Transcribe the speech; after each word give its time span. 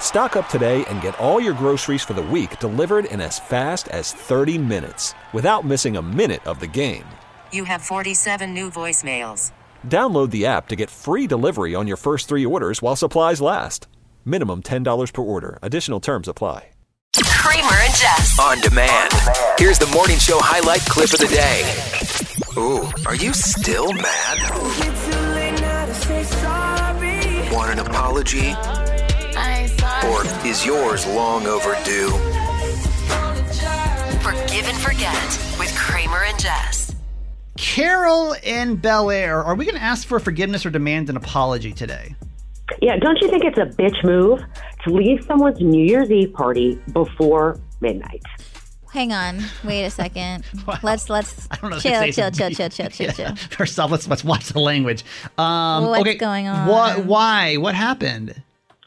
Stock 0.00 0.36
up 0.36 0.48
today 0.48 0.84
and 0.86 1.02
get 1.02 1.18
all 1.18 1.38
your 1.40 1.52
groceries 1.52 2.02
for 2.02 2.14
the 2.14 2.22
week 2.22 2.58
delivered 2.60 3.04
in 3.04 3.20
as 3.20 3.38
fast 3.38 3.88
as 3.88 4.12
30 4.12 4.56
minutes 4.56 5.12
without 5.34 5.66
missing 5.66 5.98
a 5.98 6.02
minute 6.02 6.46
of 6.46 6.60
the 6.60 6.66
game. 6.66 7.04
You 7.52 7.64
have 7.64 7.82
47 7.82 8.54
new 8.54 8.70
voicemails. 8.70 9.52
Download 9.86 10.30
the 10.30 10.46
app 10.46 10.68
to 10.68 10.76
get 10.76 10.88
free 10.90 11.26
delivery 11.26 11.74
on 11.74 11.86
your 11.86 11.98
first 11.98 12.28
three 12.28 12.46
orders 12.46 12.80
while 12.80 12.96
supplies 12.96 13.42
last. 13.42 13.88
Minimum 14.24 14.62
$10 14.62 15.12
per 15.12 15.22
order. 15.22 15.58
Additional 15.60 16.00
terms 16.00 16.28
apply. 16.28 16.70
Kramer 17.46 17.80
and 17.80 17.94
Jess. 17.94 18.38
On 18.40 18.60
demand. 18.60 19.12
Here's 19.58 19.78
the 19.78 19.86
morning 19.94 20.18
show 20.18 20.38
highlight 20.40 20.80
clip 20.80 21.12
of 21.14 21.20
the 21.20 21.28
day. 21.28 21.62
Ooh, 22.58 22.90
are 23.06 23.14
you 23.14 23.32
still 23.32 23.92
mad? 23.92 24.50
Want 27.52 27.70
an 27.70 27.78
apology? 27.78 28.52
Or 30.06 30.24
is 30.46 30.64
yours 30.64 31.06
long 31.06 31.46
overdue? 31.46 32.10
Forgive 34.20 34.68
and 34.68 34.78
forget 34.78 35.22
with 35.58 35.74
Kramer 35.76 36.24
and 36.24 36.38
Jess. 36.38 36.94
Carol 37.56 38.34
in 38.42 38.76
Bel 38.76 39.10
Air, 39.10 39.42
are 39.42 39.54
we 39.54 39.64
going 39.64 39.76
to 39.76 39.82
ask 39.82 40.06
for 40.06 40.20
forgiveness 40.20 40.64
or 40.66 40.70
demand 40.70 41.08
an 41.10 41.16
apology 41.16 41.72
today? 41.72 42.14
Yeah, 42.82 42.96
don't 42.98 43.20
you 43.20 43.28
think 43.30 43.44
it's 43.44 43.58
a 43.58 43.64
bitch 43.80 44.04
move 44.04 44.40
to 44.84 44.90
leave 44.92 45.24
someone's 45.24 45.60
New 45.60 45.84
Year's 45.84 46.10
Eve 46.10 46.32
party 46.32 46.74
before 46.92 47.58
midnight? 47.80 48.22
Hang 48.92 49.12
on, 49.12 49.42
wait 49.64 49.84
a 49.84 49.90
second. 49.90 50.44
Wow. 50.66 50.78
Let's 50.82 51.08
let's 51.10 51.46
I 51.50 51.56
don't 51.56 51.70
know 51.70 51.78
chill, 51.78 52.02
chill, 52.12 52.30
chill, 52.30 52.50
chill, 52.50 52.68
chill, 52.70 52.88
chill, 52.88 53.06
Yeah. 53.06 53.12
chill. 53.12 53.36
First 53.50 53.78
off, 53.78 53.90
let's 53.90 54.08
let's 54.08 54.24
watch 54.24 54.48
the 54.48 54.58
language. 54.60 55.04
Um, 55.38 55.86
What's 55.86 56.00
okay, 56.00 56.14
going 56.16 56.48
on? 56.48 56.66
What? 56.66 57.04
Why? 57.04 57.56
What 57.56 57.74
happened? 57.74 58.34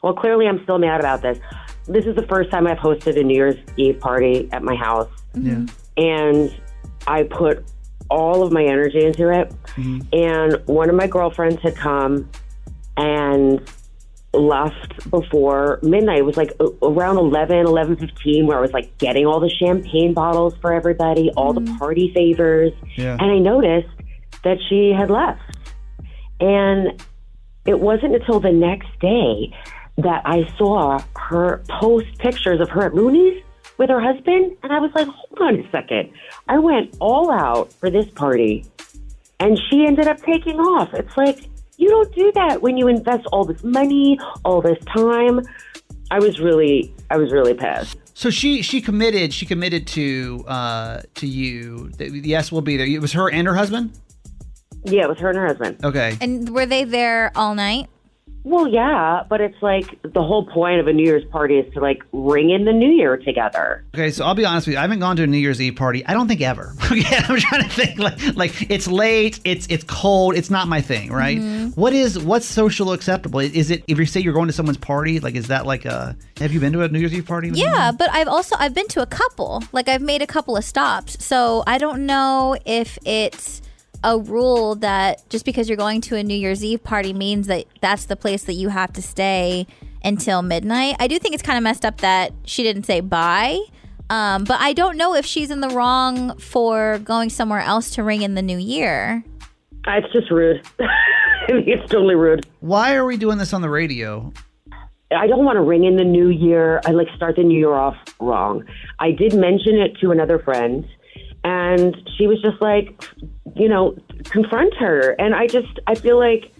Well, 0.02 0.14
clearly 0.14 0.46
I'm 0.46 0.62
still 0.62 0.78
mad 0.78 1.00
about 1.00 1.22
this. 1.22 1.38
This 1.86 2.06
is 2.06 2.14
the 2.16 2.26
first 2.26 2.50
time 2.50 2.66
I've 2.66 2.78
hosted 2.78 3.18
a 3.18 3.22
New 3.22 3.34
Year's 3.34 3.56
Eve 3.76 3.98
party 4.00 4.48
at 4.52 4.62
my 4.62 4.74
house, 4.74 5.10
mm-hmm. 5.34 5.66
Yeah. 5.96 6.04
and 6.04 6.60
I 7.06 7.24
put 7.24 7.64
all 8.10 8.42
of 8.42 8.52
my 8.52 8.64
energy 8.64 9.04
into 9.04 9.30
it. 9.30 9.52
Mm-hmm. 9.76 10.00
And 10.12 10.66
one 10.66 10.90
of 10.90 10.96
my 10.96 11.06
girlfriends 11.06 11.60
had 11.62 11.76
come 11.76 12.28
and 12.96 13.60
left 14.32 15.10
before 15.10 15.78
midnight. 15.82 16.18
It 16.18 16.24
was 16.24 16.36
like 16.36 16.52
around 16.82 17.16
11, 17.16 17.66
11.15 17.66 18.46
where 18.46 18.58
I 18.58 18.60
was 18.60 18.72
like 18.72 18.96
getting 18.98 19.26
all 19.26 19.40
the 19.40 19.50
champagne 19.50 20.14
bottles 20.14 20.54
for 20.60 20.72
everybody, 20.72 21.30
all 21.36 21.52
the 21.52 21.60
mm-hmm. 21.60 21.78
party 21.78 22.12
favors. 22.14 22.72
Yeah. 22.96 23.16
And 23.18 23.30
I 23.30 23.38
noticed 23.38 23.88
that 24.44 24.58
she 24.68 24.92
had 24.96 25.10
left. 25.10 25.40
And 26.40 27.02
it 27.66 27.78
wasn't 27.78 28.14
until 28.14 28.40
the 28.40 28.52
next 28.52 28.88
day 29.00 29.54
that 30.02 30.22
I 30.24 30.48
saw 30.56 31.02
her 31.16 31.62
post 31.80 32.18
pictures 32.18 32.60
of 32.60 32.68
her 32.70 32.86
at 32.86 32.94
Looney's 32.94 33.42
with 33.78 33.90
her 33.90 34.00
husband. 34.00 34.56
And 34.62 34.72
I 34.72 34.78
was 34.78 34.90
like, 34.94 35.06
hold 35.06 35.40
on 35.40 35.60
a 35.60 35.70
second. 35.70 36.12
I 36.48 36.58
went 36.58 36.96
all 37.00 37.30
out 37.30 37.72
for 37.72 37.90
this 37.90 38.08
party 38.10 38.64
and 39.40 39.58
she 39.70 39.86
ended 39.86 40.06
up 40.06 40.22
taking 40.22 40.58
off. 40.58 40.92
It's 40.94 41.16
like, 41.16 41.48
you 41.78 41.88
don't 41.88 42.14
do 42.14 42.30
that 42.34 42.60
when 42.60 42.76
you 42.76 42.88
invest 42.88 43.26
all 43.32 43.44
this 43.44 43.64
money, 43.64 44.18
all 44.44 44.60
this 44.60 44.78
time. 44.94 45.40
I 46.10 46.18
was 46.18 46.38
really, 46.38 46.94
I 47.10 47.16
was 47.16 47.32
really 47.32 47.54
pissed. 47.54 47.96
So 48.12 48.28
she 48.28 48.60
she 48.60 48.82
committed 48.82 49.32
she 49.32 49.46
committed 49.46 49.86
to 49.88 50.44
uh 50.46 51.00
to 51.14 51.26
you. 51.26 51.88
that, 51.96 52.10
Yes, 52.10 52.52
we'll 52.52 52.60
be 52.60 52.76
there. 52.76 52.86
It 52.86 53.00
was 53.00 53.12
her 53.12 53.30
and 53.30 53.48
her 53.48 53.54
husband. 53.54 53.98
Yeah, 54.84 55.04
it 55.04 55.08
was 55.08 55.18
her 55.18 55.30
and 55.30 55.38
her 55.38 55.46
husband. 55.46 55.82
Okay. 55.82 56.18
And 56.20 56.50
were 56.50 56.66
they 56.66 56.84
there 56.84 57.32
all 57.34 57.54
night? 57.54 57.88
Well, 58.42 58.66
yeah, 58.66 59.24
but 59.28 59.40
it's 59.40 59.60
like 59.62 60.00
the 60.02 60.22
whole 60.22 60.46
point 60.46 60.80
of 60.80 60.86
a 60.86 60.92
New 60.92 61.04
Year's 61.04 61.24
party 61.26 61.58
is 61.58 61.72
to 61.74 61.80
like 61.80 62.02
ring 62.12 62.50
in 62.50 62.64
the 62.64 62.72
New 62.72 62.90
Year 62.90 63.16
together. 63.16 63.84
Okay, 63.94 64.10
so 64.10 64.24
I'll 64.24 64.34
be 64.34 64.46
honest 64.46 64.66
with 64.66 64.74
you. 64.74 64.78
I 64.78 64.82
haven't 64.82 65.00
gone 65.00 65.16
to 65.16 65.24
a 65.24 65.26
New 65.26 65.38
Year's 65.38 65.60
Eve 65.60 65.76
party. 65.76 66.04
I 66.06 66.14
don't 66.14 66.28
think 66.28 66.40
ever. 66.40 66.74
Okay, 66.90 67.16
I'm 67.28 67.38
trying 67.38 67.62
to 67.62 67.68
think 67.68 67.98
like 68.00 68.36
like 68.36 68.68
it's 68.68 68.88
late, 68.88 69.38
it's 69.44 69.68
it's 69.70 69.84
cold, 69.84 70.34
it's 70.34 70.50
not 70.50 70.66
my 70.66 70.80
thing, 70.80 71.12
right? 71.12 71.38
Mm-hmm. 71.38 71.80
What 71.80 71.92
is 71.92 72.18
what's 72.18 72.46
social 72.46 72.92
acceptable? 72.92 73.38
Is 73.38 73.70
it 73.70 73.84
if 73.86 73.96
you 73.96 74.06
say 74.06 74.18
you're 74.18 74.32
going 74.32 74.48
to 74.48 74.52
someone's 74.52 74.76
party, 74.76 75.20
like 75.20 75.36
is 75.36 75.46
that 75.46 75.66
like 75.66 75.84
a 75.84 76.16
have 76.38 76.52
you 76.52 76.58
been 76.58 76.72
to 76.72 76.82
a 76.82 76.88
New 76.88 76.98
Year's 76.98 77.14
Eve 77.14 77.26
party? 77.26 77.50
Yeah, 77.54 77.92
but 77.96 78.10
I've 78.10 78.26
also 78.26 78.56
I've 78.58 78.74
been 78.74 78.88
to 78.88 79.02
a 79.02 79.06
couple. 79.06 79.62
Like 79.70 79.88
I've 79.88 80.02
made 80.02 80.20
a 80.20 80.26
couple 80.26 80.56
of 80.56 80.64
stops. 80.64 81.24
So 81.24 81.62
I 81.68 81.78
don't 81.78 82.06
know 82.06 82.56
if 82.66 82.98
it's 83.04 83.62
a 84.02 84.18
rule 84.18 84.74
that 84.76 85.28
just 85.28 85.44
because 85.44 85.68
you're 85.68 85.76
going 85.76 86.00
to 86.02 86.16
a 86.16 86.22
New 86.22 86.34
Year's 86.34 86.64
Eve 86.64 86.82
party 86.82 87.12
means 87.12 87.46
that 87.48 87.66
that's 87.80 88.06
the 88.06 88.16
place 88.16 88.44
that 88.44 88.54
you 88.54 88.68
have 88.68 88.92
to 88.94 89.02
stay 89.02 89.66
until 90.04 90.42
midnight. 90.42 90.96
I 90.98 91.06
do 91.06 91.18
think 91.18 91.34
it's 91.34 91.42
kind 91.42 91.58
of 91.58 91.64
messed 91.64 91.84
up 91.84 91.98
that 91.98 92.32
she 92.44 92.62
didn't 92.62 92.84
say 92.84 93.00
bye. 93.00 93.60
Um, 94.08 94.44
but 94.44 94.58
I 94.60 94.72
don't 94.72 94.96
know 94.96 95.14
if 95.14 95.24
she's 95.24 95.50
in 95.50 95.60
the 95.60 95.68
wrong 95.68 96.36
for 96.38 96.98
going 96.98 97.30
somewhere 97.30 97.60
else 97.60 97.90
to 97.92 98.02
ring 98.02 98.22
in 98.22 98.34
the 98.34 98.42
new 98.42 98.58
year. 98.58 99.22
Uh, 99.86 99.92
It's 100.02 100.12
just 100.12 100.30
rude. 100.30 100.62
It's 101.48 101.90
totally 101.90 102.14
rude. 102.14 102.46
Why 102.60 102.94
are 102.94 103.04
we 103.04 103.16
doing 103.16 103.38
this 103.38 103.52
on 103.52 103.60
the 103.60 103.70
radio? 103.70 104.32
I 105.10 105.26
don't 105.26 105.44
want 105.44 105.56
to 105.56 105.62
ring 105.62 105.82
in 105.84 105.96
the 105.96 106.04
new 106.04 106.28
year. 106.28 106.80
I 106.84 106.92
like 106.92 107.08
start 107.16 107.36
the 107.36 107.42
new 107.42 107.58
year 107.58 107.72
off 107.74 107.96
wrong. 108.20 108.64
I 109.00 109.10
did 109.10 109.34
mention 109.34 109.76
it 109.76 109.96
to 110.00 110.12
another 110.12 110.38
friend, 110.38 110.86
and 111.44 111.96
she 112.16 112.26
was 112.26 112.40
just 112.42 112.60
like, 112.60 113.02
you 113.54 113.68
know, 113.68 113.96
confront 114.24 114.74
her. 114.74 115.10
And 115.18 115.34
I 115.34 115.46
just, 115.46 115.78
I 115.86 115.94
feel 115.94 116.18
like 116.18 116.52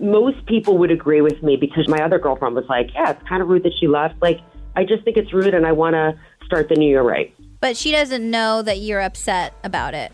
most 0.00 0.44
people 0.46 0.78
would 0.78 0.90
agree 0.90 1.20
with 1.20 1.42
me 1.42 1.56
because 1.56 1.88
my 1.88 2.02
other 2.02 2.18
girlfriend 2.18 2.54
was 2.54 2.64
like, 2.68 2.92
yeah, 2.94 3.10
it's 3.10 3.22
kind 3.28 3.42
of 3.42 3.48
rude 3.48 3.64
that 3.64 3.72
she 3.78 3.88
left. 3.88 4.20
Like, 4.22 4.40
I 4.76 4.84
just 4.84 5.04
think 5.04 5.16
it's 5.16 5.32
rude, 5.32 5.54
and 5.54 5.66
I 5.66 5.72
want 5.72 5.94
to 5.94 6.18
start 6.46 6.68
the 6.68 6.76
new 6.76 6.88
year 6.88 7.02
right. 7.02 7.34
But 7.60 7.76
she 7.76 7.90
doesn't 7.90 8.28
know 8.30 8.62
that 8.62 8.78
you're 8.78 9.00
upset 9.00 9.54
about 9.64 9.94
it. 9.94 10.12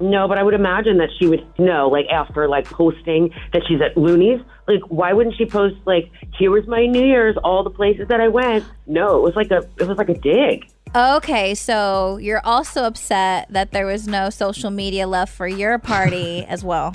No, 0.00 0.26
but 0.26 0.38
I 0.38 0.42
would 0.42 0.54
imagine 0.54 0.98
that 0.98 1.08
she 1.18 1.26
would 1.26 1.46
know, 1.58 1.88
like 1.88 2.06
after 2.06 2.48
like 2.48 2.66
posting 2.66 3.30
that 3.52 3.62
she's 3.68 3.80
at 3.80 3.96
Looney's. 3.96 4.40
Like, 4.66 4.80
why 4.88 5.12
wouldn't 5.12 5.36
she 5.36 5.46
post 5.46 5.76
like, 5.86 6.10
"Here 6.36 6.50
was 6.50 6.66
my 6.66 6.86
New 6.86 7.04
Year's, 7.04 7.36
all 7.44 7.62
the 7.62 7.70
places 7.70 8.08
that 8.08 8.20
I 8.20 8.28
went"? 8.28 8.64
No, 8.86 9.18
it 9.18 9.22
was 9.22 9.36
like 9.36 9.50
a, 9.50 9.62
it 9.78 9.86
was 9.86 9.98
like 9.98 10.08
a 10.08 10.14
dig. 10.14 10.64
Okay, 10.94 11.54
so 11.56 12.18
you're 12.18 12.40
also 12.44 12.84
upset 12.84 13.48
that 13.50 13.72
there 13.72 13.86
was 13.86 14.06
no 14.06 14.30
social 14.30 14.70
media 14.70 15.08
left 15.08 15.34
for 15.34 15.48
your 15.48 15.78
party 15.78 16.44
as 16.48 16.62
well. 16.62 16.94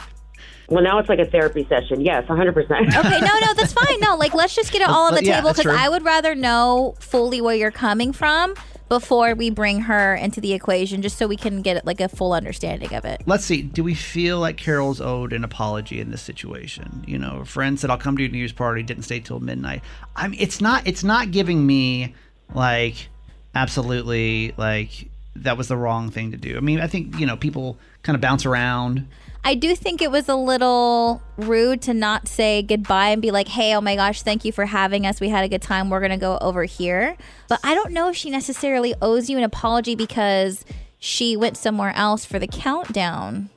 Well, 0.70 0.84
now 0.84 1.00
it's 1.00 1.10
like 1.10 1.20
a 1.20 1.26
therapy 1.26 1.66
session. 1.68 2.02
Yes, 2.02 2.26
100%. 2.28 2.56
Okay, 2.56 3.20
no, 3.20 3.40
no, 3.40 3.54
that's 3.56 3.74
fine. 3.86 4.00
No, 4.00 4.16
like 4.16 4.34
let's 4.34 4.56
just 4.56 4.72
get 4.72 4.82
it 4.82 4.88
all 4.88 5.08
on 5.08 5.16
the 5.16 5.26
Yeah, 5.26 5.38
table 5.38 5.50
because. 5.54 5.66
I 5.66 5.90
would 5.90 6.06
rather 6.06 6.36
know 6.36 6.96
fully 7.00 7.42
where 7.42 7.56
you're 7.56 7.72
coming 7.72 8.14
from 8.14 8.54
before 8.88 9.36
we 9.36 9.50
bring 9.50 9.82
her 9.82 10.16
into 10.16 10.40
the 10.40 10.54
equation, 10.54 11.02
just 11.02 11.18
so 11.18 11.28
we 11.28 11.36
can 11.36 11.62
get 11.62 11.86
like 11.86 12.00
a 12.00 12.08
full 12.08 12.34
understanding 12.34 12.94
of 12.94 13.04
it. 13.04 13.22
Let's 13.26 13.46
see. 13.46 13.64
Do 13.64 13.84
we 13.84 13.96
feel 13.96 14.40
like 14.40 14.58
Carol's 14.58 15.02
owed 15.02 15.34
an 15.34 15.44
apology 15.44 16.00
in 16.00 16.12
this 16.12 16.22
situation? 16.22 17.04
You 17.06 17.18
know, 17.18 17.40
a 17.42 17.46
friend 17.46 17.80
said, 17.80 17.90
"I'll 17.90 17.98
come 17.98 18.16
to 18.18 18.24
your 18.24 18.32
New 18.32 18.38
Year's 18.38 18.54
party." 18.54 18.84
Didn't 18.84 19.04
stay 19.04 19.20
till 19.20 19.40
midnight. 19.40 19.82
I 20.16 20.28
mean, 20.28 20.40
it's 20.40 20.62
not. 20.62 20.88
It's 20.88 21.04
not 21.04 21.32
giving 21.32 21.66
me 21.66 22.14
like 22.54 23.10
absolutely 23.60 24.54
like 24.58 25.10
that 25.36 25.58
was 25.58 25.68
the 25.68 25.78
wrong 25.78 26.10
thing 26.10 26.32
to 26.32 26.38
do. 26.38 26.58
I 26.58 26.60
mean, 26.60 26.80
I 26.80 26.88
think 26.88 27.20
you 27.20 27.26
know 27.26 27.38
people 27.38 27.78
kind 28.04 28.16
of 28.16 28.22
bounce 28.22 28.46
around. 28.46 29.08
I 29.44 29.56
do 29.56 29.74
think 29.74 30.02
it 30.02 30.12
was 30.12 30.28
a 30.28 30.36
little 30.36 31.22
rude 31.38 31.82
to 31.84 31.94
not 31.94 32.28
say 32.28 32.62
goodbye 32.62 33.10
and 33.10 33.22
be 33.22 33.32
like, 33.32 33.48
hey, 33.48 33.74
oh 33.74 33.80
my 33.80 33.96
gosh, 33.96 34.22
thank 34.22 34.44
you 34.44 34.52
for 34.52 34.66
having 34.66 35.06
us. 35.06 35.22
We 35.22 35.30
had 35.30 35.46
a 35.46 35.48
good 35.48 35.62
time. 35.62 35.90
We're 35.90 36.02
going 36.02 36.12
to 36.12 36.18
go 36.18 36.38
over 36.42 36.66
here. 36.66 37.16
But 37.48 37.60
I 37.64 37.74
don't 37.74 37.94
know 37.94 38.10
if 38.10 38.18
she 38.18 38.30
necessarily 38.30 38.94
owes 39.02 39.30
you 39.30 39.38
an 39.38 39.46
apology 39.46 39.96
because 39.96 40.66
she 41.00 41.38
went 41.38 41.56
somewhere 41.56 41.94
else 41.96 42.26
for 42.26 42.38
the 42.38 42.48
countdown. 42.48 43.50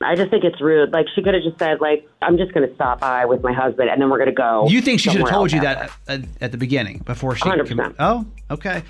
I 0.00 0.14
just 0.14 0.30
think 0.30 0.44
it's 0.44 0.60
rude. 0.60 0.92
Like 0.92 1.06
she 1.14 1.22
could 1.22 1.34
have 1.34 1.42
just 1.42 1.58
said, 1.58 1.80
like, 1.80 2.08
I'm 2.22 2.38
just 2.38 2.54
going 2.54 2.66
to 2.66 2.74
stop 2.74 3.00
by 3.00 3.26
with 3.26 3.42
my 3.42 3.52
husband, 3.52 3.90
and 3.90 4.00
then 4.00 4.08
we're 4.08 4.18
going 4.18 4.30
to 4.30 4.34
go. 4.34 4.66
You 4.68 4.80
think 4.80 5.00
she 5.00 5.10
should 5.10 5.20
have 5.20 5.28
told 5.28 5.52
you 5.52 5.58
after. 5.58 5.92
that 6.06 6.22
at, 6.22 6.28
at 6.40 6.52
the 6.52 6.58
beginning 6.58 6.98
before 7.04 7.34
she? 7.34 7.44
100%. 7.44 7.66
commi- 7.66 7.94
oh, 7.98 8.24
okay. 8.50 8.82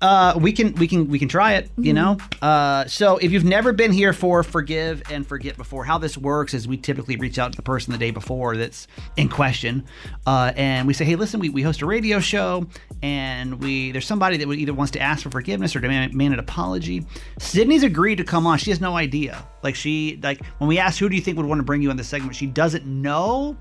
Uh, 0.00 0.38
we 0.40 0.52
can 0.52 0.74
we 0.74 0.86
can 0.86 1.08
we 1.08 1.18
can 1.18 1.28
try 1.28 1.54
it. 1.54 1.70
You 1.76 1.92
know. 1.92 2.18
Uh, 2.40 2.86
so 2.86 3.16
if 3.18 3.32
you've 3.32 3.44
never 3.44 3.72
been 3.72 3.92
here 3.92 4.12
for 4.12 4.42
forgive 4.42 5.02
and 5.10 5.26
forget 5.26 5.56
before, 5.56 5.84
how 5.84 5.98
this 5.98 6.16
works 6.16 6.54
is 6.54 6.68
we 6.68 6.76
typically 6.76 7.16
reach 7.16 7.38
out 7.38 7.52
to 7.52 7.56
the 7.56 7.62
person 7.62 7.92
the 7.92 7.98
day 7.98 8.10
before 8.10 8.56
that's 8.56 8.86
in 9.16 9.28
question, 9.28 9.84
uh, 10.26 10.52
and 10.56 10.86
we 10.86 10.94
say, 10.94 11.04
hey, 11.04 11.16
listen, 11.16 11.40
we, 11.40 11.48
we 11.48 11.62
host 11.62 11.82
a 11.82 11.86
radio 11.86 12.20
show, 12.20 12.66
and 13.02 13.60
we 13.60 13.90
there's 13.90 14.06
somebody 14.06 14.36
that 14.36 14.48
either 14.48 14.72
wants 14.74 14.92
to 14.92 15.00
ask 15.00 15.22
for 15.24 15.30
forgiveness 15.30 15.74
or 15.74 15.80
demand, 15.80 16.12
demand 16.12 16.34
an 16.34 16.40
apology. 16.40 17.04
Sydney's 17.38 17.82
agreed 17.82 18.16
to 18.16 18.24
come 18.24 18.46
on. 18.46 18.58
She 18.58 18.70
has 18.70 18.80
no 18.80 18.96
idea. 18.96 19.44
Like 19.62 19.74
she 19.74 20.20
like 20.22 20.44
when 20.58 20.68
we 20.68 20.78
asked 20.78 21.00
who 21.00 21.08
do 21.08 21.16
you 21.16 21.22
think 21.22 21.36
would 21.36 21.46
want 21.46 21.58
to 21.58 21.64
bring 21.64 21.82
you 21.82 21.90
on 21.90 21.96
this 21.96 22.08
segment, 22.08 22.36
she 22.36 22.46
doesn't 22.46 22.86
know. 22.86 23.56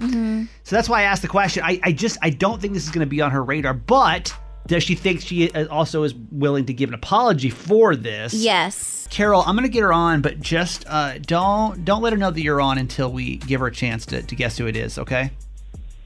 So 0.63 0.75
that's 0.75 0.87
why 0.87 1.01
I 1.01 1.03
asked 1.03 1.23
the 1.23 1.27
question. 1.27 1.63
I, 1.65 1.79
I 1.83 1.91
just 1.91 2.19
I 2.21 2.29
don't 2.29 2.61
think 2.61 2.73
this 2.73 2.83
is 2.83 2.89
going 2.89 3.05
to 3.05 3.09
be 3.09 3.21
on 3.21 3.31
her 3.31 3.43
radar, 3.43 3.73
but 3.73 4.33
does 4.67 4.83
she 4.83 4.95
think 4.95 5.21
she 5.21 5.51
uh, 5.51 5.67
also 5.67 6.03
is 6.03 6.13
willing 6.31 6.65
to 6.65 6.73
give 6.73 6.89
an 6.89 6.95
apology 6.95 7.49
for 7.49 7.95
this? 7.95 8.33
Yes. 8.33 9.07
Carol, 9.09 9.43
I'm 9.45 9.55
going 9.55 9.67
to 9.67 9.71
get 9.71 9.81
her 9.81 9.93
on, 9.93 10.21
but 10.21 10.39
just 10.39 10.85
uh, 10.87 11.17
don't 11.19 11.83
don't 11.85 12.01
let 12.01 12.13
her 12.13 12.19
know 12.19 12.31
that 12.31 12.41
you're 12.41 12.61
on 12.61 12.77
until 12.77 13.11
we 13.11 13.37
give 13.37 13.61
her 13.61 13.67
a 13.67 13.71
chance 13.71 14.05
to, 14.07 14.21
to 14.21 14.35
guess 14.35 14.57
who 14.57 14.67
it 14.67 14.75
is. 14.75 14.97
Okay. 14.97 15.31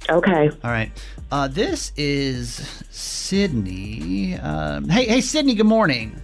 Okay. 0.10 0.50
All 0.64 0.72
right. 0.72 0.92
Uh, 1.32 1.48
this 1.48 1.92
is 1.96 2.84
Sydney. 2.90 4.36
Um, 4.36 4.90
hey, 4.90 5.06
hey, 5.06 5.22
Sydney. 5.22 5.56
Good 5.56 5.66
morning. 5.66 6.22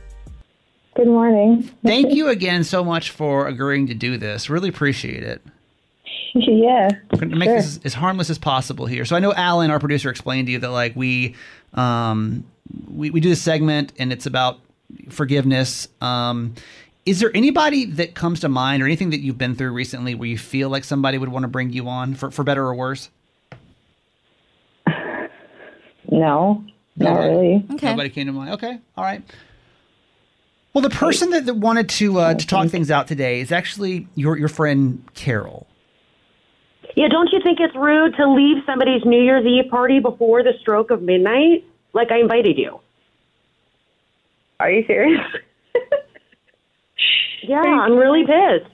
Good 0.95 1.07
morning. 1.07 1.69
Thank 1.83 2.13
you 2.13 2.27
again 2.29 2.63
so 2.63 2.83
much 2.83 3.11
for 3.11 3.47
agreeing 3.47 3.87
to 3.87 3.93
do 3.93 4.17
this. 4.17 4.49
Really 4.49 4.69
appreciate 4.69 5.23
it. 5.23 5.41
yeah. 6.47 6.89
We're 7.11 7.19
going 7.19 7.29
to 7.31 7.35
make 7.35 7.47
sure. 7.47 7.55
this 7.55 7.77
as, 7.77 7.85
as 7.85 7.93
harmless 7.93 8.29
as 8.29 8.37
possible 8.37 8.85
here. 8.85 9.05
So 9.05 9.15
I 9.15 9.19
know 9.19 9.33
Alan, 9.33 9.71
our 9.71 9.79
producer, 9.79 10.09
explained 10.09 10.47
to 10.47 10.51
you 10.51 10.59
that 10.59 10.71
like 10.71 10.95
we, 10.95 11.35
um, 11.73 12.45
we 12.93 13.09
we 13.09 13.19
do 13.19 13.29
this 13.29 13.41
segment 13.41 13.93
and 13.97 14.11
it's 14.11 14.25
about 14.25 14.59
forgiveness. 15.09 15.87
Um, 16.01 16.55
is 17.05 17.19
there 17.19 17.31
anybody 17.33 17.85
that 17.85 18.15
comes 18.15 18.41
to 18.41 18.49
mind 18.49 18.83
or 18.83 18.85
anything 18.85 19.11
that 19.11 19.19
you've 19.19 19.37
been 19.37 19.55
through 19.55 19.71
recently 19.71 20.13
where 20.13 20.27
you 20.27 20.37
feel 20.37 20.69
like 20.69 20.83
somebody 20.83 21.17
would 21.17 21.29
want 21.29 21.43
to 21.43 21.47
bring 21.47 21.71
you 21.71 21.87
on 21.87 22.15
for, 22.15 22.31
for 22.31 22.43
better 22.43 22.65
or 22.65 22.75
worse? 22.75 23.09
No, 26.09 26.63
not 26.95 27.13
Nobody? 27.13 27.29
really. 27.29 27.65
Okay. 27.73 27.89
Nobody 27.91 28.09
came 28.09 28.27
to 28.27 28.33
mind. 28.33 28.51
Okay, 28.51 28.79
all 28.95 29.03
right. 29.03 29.23
Well, 30.73 30.81
the 30.81 30.89
person 30.89 31.31
that, 31.31 31.45
that 31.45 31.55
wanted 31.55 31.89
to 31.89 32.19
uh, 32.19 32.33
to 32.33 32.47
talk 32.47 32.69
things 32.69 32.91
out 32.91 33.07
today 33.07 33.39
is 33.39 33.51
actually 33.51 34.07
your 34.15 34.37
your 34.37 34.47
friend 34.47 35.03
Carol. 35.13 35.67
Yeah, 36.97 37.09
don't 37.09 37.31
you 37.31 37.39
think 37.43 37.59
it's 37.59 37.75
rude 37.75 38.15
to 38.15 38.27
leave 38.27 38.63
somebody's 38.65 39.05
New 39.05 39.21
Year's 39.21 39.45
Eve 39.45 39.69
party 39.69 39.99
before 39.99 40.41
the 40.41 40.53
stroke 40.61 40.89
of 40.89 41.03
midnight? 41.03 41.63
Like 41.93 42.11
I 42.11 42.19
invited 42.19 42.57
you. 42.57 42.79
Are 44.59 44.71
you 44.71 44.83
serious? 44.85 45.21
Yeah, 47.43 47.61
I'm 47.61 47.95
really 47.95 48.25
pissed. 48.25 48.69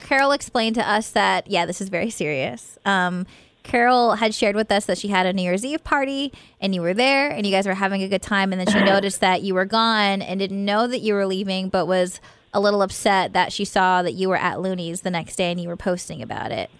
Carol 0.00 0.32
explained 0.32 0.74
to 0.74 0.88
us 0.88 1.10
that, 1.10 1.46
yeah, 1.48 1.66
this 1.66 1.80
is 1.80 1.88
very 1.88 2.10
serious. 2.10 2.78
Um, 2.84 3.26
Carol 3.62 4.14
had 4.14 4.34
shared 4.34 4.56
with 4.56 4.72
us 4.72 4.86
that 4.86 4.98
she 4.98 5.08
had 5.08 5.26
a 5.26 5.32
New 5.32 5.42
Year's 5.42 5.64
Eve 5.64 5.84
party 5.84 6.32
and 6.60 6.74
you 6.74 6.80
were 6.80 6.94
there 6.94 7.30
and 7.30 7.46
you 7.46 7.52
guys 7.52 7.66
were 7.66 7.74
having 7.74 8.02
a 8.02 8.08
good 8.08 8.22
time. 8.22 8.52
And 8.52 8.60
then 8.60 8.66
she 8.66 8.82
noticed 8.84 9.20
that 9.20 9.42
you 9.42 9.54
were 9.54 9.66
gone 9.66 10.22
and 10.22 10.40
didn't 10.40 10.64
know 10.64 10.88
that 10.88 11.00
you 11.00 11.14
were 11.14 11.26
leaving, 11.26 11.68
but 11.68 11.86
was 11.86 12.20
a 12.54 12.60
little 12.60 12.82
upset 12.82 13.32
that 13.34 13.52
she 13.52 13.64
saw 13.64 14.02
that 14.02 14.12
you 14.14 14.28
were 14.28 14.36
at 14.36 14.60
Looney's 14.60 15.02
the 15.02 15.10
next 15.10 15.36
day 15.36 15.50
and 15.50 15.60
you 15.60 15.68
were 15.68 15.76
posting 15.76 16.22
about 16.22 16.50
it. 16.52 16.70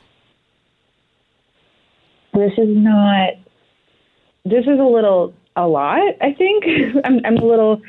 this 2.35 2.53
is 2.57 2.69
not. 2.69 3.31
This 4.45 4.63
is 4.65 4.79
a 4.79 4.85
little 4.85 5.35
a 5.57 5.67
lot. 5.67 6.01
I 6.21 6.33
think 6.33 6.65
I'm 7.05 7.21
I'm 7.25 7.37
a 7.37 7.45
little 7.45 7.83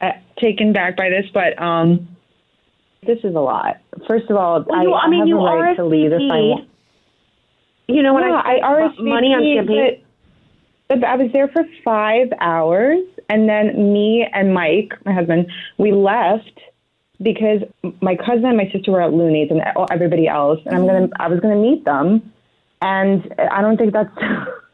uh, 0.00 0.12
taken 0.40 0.72
back 0.72 0.96
by 0.96 1.08
this, 1.10 1.26
but 1.34 1.60
um, 1.60 2.08
this 3.06 3.18
is 3.24 3.34
a 3.34 3.40
lot. 3.40 3.76
First 4.06 4.30
of 4.30 4.36
all, 4.36 4.64
Well, 4.66 4.78
I, 4.78 4.82
you- 4.82 4.94
I 4.94 5.08
mean, 5.08 5.20
have 5.20 5.28
you 5.28 5.38
a 5.38 5.56
right 5.60 5.76
to 5.76 5.84
leave 5.84 6.12
if 6.12 6.20
I 6.20 6.40
want. 6.40 6.68
You 7.88 8.02
know 8.02 8.14
when 8.14 8.24
yeah, 8.24 8.34
I, 8.44 8.58
I 8.62 8.92
spent 8.92 9.08
money 9.08 9.28
on 9.28 9.42
champagne. 9.42 10.02
But, 10.88 11.00
but 11.00 11.04
I 11.08 11.16
was 11.16 11.30
there 11.32 11.48
for 11.48 11.64
five 11.84 12.28
hours, 12.40 13.00
and 13.28 13.48
then 13.48 13.92
me 13.92 14.26
and 14.32 14.52
Mike, 14.54 14.92
my 15.04 15.12
husband, 15.12 15.50
we 15.78 15.92
left 15.92 16.60
because 17.20 17.62
my 18.00 18.16
cousin 18.16 18.46
and 18.46 18.56
my 18.56 18.70
sister 18.72 18.92
were 18.92 19.02
at 19.02 19.12
Looney's 19.12 19.50
and 19.50 19.62
everybody 19.90 20.28
else, 20.28 20.60
and 20.66 20.74
I'm 20.74 20.86
gonna 20.86 21.08
mm-hmm. 21.08 21.22
I 21.22 21.28
was 21.28 21.40
gonna 21.40 21.56
meet 21.56 21.84
them, 21.84 22.32
and 22.80 23.34
I 23.50 23.60
don't 23.60 23.76
think 23.76 23.92
that's 23.92 24.10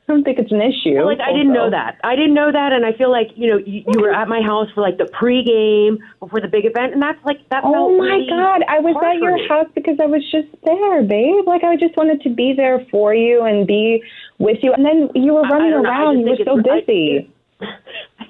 I 0.06 0.12
don't 0.12 0.22
think 0.22 0.38
it's 0.38 0.52
an 0.52 0.60
issue. 0.60 1.00
Like 1.00 1.20
I 1.20 1.32
didn't 1.32 1.54
know 1.54 1.70
that. 1.70 1.96
I 2.04 2.14
didn't 2.14 2.34
know 2.34 2.52
that, 2.52 2.72
and 2.72 2.84
I 2.84 2.92
feel 2.92 3.10
like 3.10 3.28
you 3.36 3.48
know 3.50 3.56
you, 3.56 3.84
you 3.88 4.00
were 4.00 4.08
mm-hmm. 4.08 4.20
at 4.20 4.28
my 4.28 4.42
house 4.42 4.68
for 4.74 4.82
like 4.82 4.98
the 4.98 5.04
pregame 5.04 5.96
before 6.20 6.42
the 6.42 6.48
big 6.48 6.66
event, 6.66 6.92
and 6.92 7.00
that's 7.00 7.24
like 7.24 7.40
that. 7.48 7.64
Oh 7.64 7.96
my 7.96 8.04
really 8.04 8.28
God! 8.28 8.62
I 8.68 8.80
was 8.80 8.94
at 9.00 9.16
your 9.16 9.36
me. 9.36 9.48
house 9.48 9.68
because 9.74 9.96
I 9.98 10.06
was 10.06 10.20
just 10.30 10.48
there, 10.64 11.02
babe. 11.02 11.46
Like 11.46 11.64
I 11.64 11.76
just 11.76 11.96
wanted 11.96 12.20
to 12.22 12.28
be 12.28 12.52
there 12.52 12.84
for 12.90 13.14
you 13.14 13.44
and 13.44 13.66
be 13.66 14.02
with 14.38 14.58
you, 14.62 14.74
and 14.74 14.84
then 14.84 15.08
you 15.14 15.32
were 15.32 15.48
running. 15.48 15.72
I 15.72 15.80
around. 15.80 16.20
You 16.20 16.26
were 16.26 16.44
so 16.44 16.60
busy. 16.60 17.30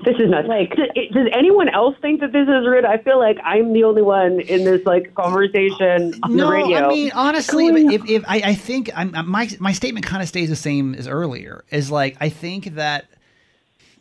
This 0.05 0.17
is 0.19 0.29
nuts. 0.29 0.49
Like- 0.49 0.71
does, 0.71 0.89
does 1.13 1.29
anyone 1.33 1.69
else 1.69 1.95
think 2.03 2.21
that 2.21 2.33
this 2.33 2.43
is 2.43 2.67
rude? 2.67 2.85
I 2.85 2.99
feel 2.99 3.19
like 3.19 3.39
I'm 3.43 3.73
the 3.73 3.85
only 3.85 4.03
one 4.03 4.41
in 4.41 4.65
this 4.65 4.85
like 4.85 5.15
conversation 5.15 6.15
on 6.23 6.37
no, 6.37 6.47
the 6.47 6.53
radio. 6.53 6.81
No, 6.81 6.87
I 6.87 6.89
mean 6.89 7.11
honestly, 7.15 7.67
if, 7.69 8.09
if 8.09 8.25
I, 8.27 8.43
I 8.45 8.55
think 8.55 8.91
I'm, 8.95 9.15
my 9.27 9.49
my 9.61 9.73
statement 9.73 10.05
kind 10.05 10.23
of 10.23 10.29
stays 10.29 10.51
the 10.51 10.57
same 10.57 10.95
as 10.95 11.09
earlier. 11.09 11.65
Is 11.71 11.91
like 11.91 12.17
I 12.21 12.29
think 12.29 12.75
that 12.75 13.07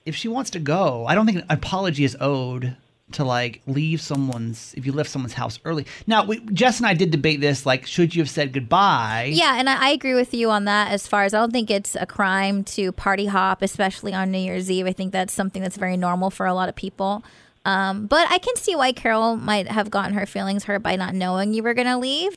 if 0.05 0.15
she 0.15 0.27
wants 0.27 0.49
to 0.51 0.59
go, 0.59 1.05
I 1.05 1.15
don't 1.15 1.25
think 1.25 1.39
an 1.39 1.45
apology 1.49 2.03
is 2.03 2.17
owed 2.19 2.75
to 3.11 3.23
like 3.23 3.61
leave 3.67 4.01
someone's 4.01 4.73
if 4.75 4.85
you 4.85 4.91
left 4.91 5.09
someone's 5.09 5.33
house 5.33 5.59
early. 5.65 5.85
Now, 6.07 6.25
we, 6.25 6.39
Jess 6.51 6.79
and 6.79 6.87
I 6.87 6.93
did 6.93 7.11
debate 7.11 7.41
this. 7.41 7.65
Like, 7.65 7.85
should 7.85 8.15
you 8.15 8.21
have 8.21 8.29
said 8.29 8.53
goodbye? 8.53 9.31
Yeah, 9.33 9.59
and 9.59 9.69
I, 9.69 9.89
I 9.89 9.89
agree 9.91 10.13
with 10.13 10.33
you 10.33 10.49
on 10.49 10.65
that 10.65 10.91
as 10.91 11.07
far 11.07 11.23
as 11.23 11.33
I 11.33 11.39
don't 11.39 11.51
think 11.51 11.69
it's 11.69 11.95
a 11.95 12.05
crime 12.05 12.63
to 12.65 12.91
party 12.91 13.27
hop, 13.27 13.61
especially 13.61 14.13
on 14.13 14.31
New 14.31 14.39
Year's 14.39 14.71
Eve. 14.71 14.87
I 14.87 14.93
think 14.93 15.11
that's 15.11 15.33
something 15.33 15.61
that's 15.61 15.77
very 15.77 15.97
normal 15.97 16.29
for 16.29 16.45
a 16.45 16.53
lot 16.53 16.69
of 16.69 16.75
people. 16.75 17.23
Um, 17.65 18.07
but 18.07 18.29
I 18.29 18.39
can 18.39 18.55
see 18.55 18.75
why 18.75 18.91
Carol 18.91 19.37
might 19.37 19.67
have 19.69 19.89
gotten 19.89 20.13
her 20.13 20.25
feelings 20.25 20.65
hurt 20.65 20.83
by 20.83 20.95
not 20.95 21.13
knowing 21.13 21.53
you 21.53 21.63
were 21.63 21.73
going 21.73 21.87
to 21.87 21.97
leave. 21.97 22.35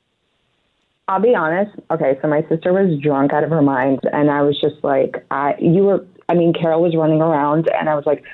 I'll 1.08 1.20
be 1.20 1.34
honest. 1.34 1.70
Okay, 1.90 2.18
so 2.20 2.28
my 2.28 2.44
sister 2.48 2.72
was 2.72 2.98
drunk 3.00 3.32
out 3.32 3.44
of 3.44 3.50
her 3.50 3.62
mind, 3.62 4.00
and 4.12 4.30
I 4.30 4.42
was 4.42 4.60
just 4.60 4.82
like, 4.82 5.24
I, 5.30 5.54
you 5.60 5.84
were. 5.84 6.06
I 6.28 6.34
mean, 6.34 6.52
Carol 6.52 6.82
was 6.82 6.96
running 6.96 7.20
around, 7.20 7.68
and 7.72 7.88
I 7.88 7.94
was 7.94 8.04
like, 8.04 8.24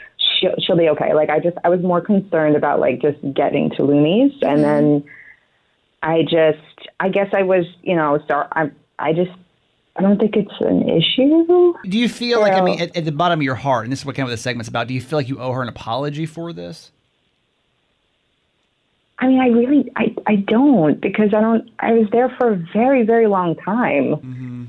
she'll, 0.42 0.54
she'll 0.58 0.76
be 0.76 0.88
okay. 0.90 1.14
Like, 1.14 1.30
I 1.30 1.38
just, 1.38 1.56
I 1.64 1.68
was 1.68 1.80
more 1.80 2.00
concerned 2.00 2.56
about 2.56 2.80
like 2.80 3.00
just 3.00 3.18
getting 3.34 3.70
to 3.76 3.84
Looney's, 3.84 4.32
and 4.42 4.58
mm-hmm. 4.58 4.62
then 4.62 5.04
I 6.02 6.22
just, 6.22 6.88
I 7.00 7.08
guess 7.08 7.28
I 7.32 7.42
was, 7.42 7.64
you 7.82 7.96
know, 7.96 8.18
start. 8.24 8.48
I, 8.52 8.70
I 8.98 9.12
just, 9.12 9.30
I 9.96 10.02
don't 10.02 10.18
think 10.18 10.36
it's 10.36 10.52
an 10.60 10.88
issue. 10.88 11.74
Do 11.84 11.98
you 11.98 12.08
feel 12.08 12.40
like 12.40 12.52
I 12.52 12.60
mean 12.60 12.80
at, 12.80 12.96
at 12.96 13.04
the 13.04 13.12
bottom 13.12 13.40
of 13.40 13.44
your 13.44 13.54
heart, 13.54 13.84
and 13.84 13.92
this 13.92 14.00
is 14.00 14.06
what 14.06 14.16
kind 14.16 14.26
of 14.26 14.30
the 14.30 14.36
segment's 14.36 14.68
about? 14.68 14.88
Do 14.88 14.94
you 14.94 15.00
feel 15.00 15.18
like 15.18 15.28
you 15.28 15.38
owe 15.38 15.52
her 15.52 15.62
an 15.62 15.68
apology 15.68 16.26
for 16.26 16.52
this? 16.52 16.90
I 19.18 19.28
mean, 19.28 19.40
I 19.40 19.48
really, 19.48 19.92
I, 19.94 20.14
I 20.26 20.36
don't 20.36 21.00
because 21.00 21.32
I 21.32 21.40
don't. 21.40 21.70
I 21.78 21.92
was 21.92 22.08
there 22.10 22.34
for 22.38 22.52
a 22.52 22.66
very, 22.72 23.04
very 23.04 23.28
long 23.28 23.54
time. 23.54 24.16
Mm-hmm. 24.16 24.64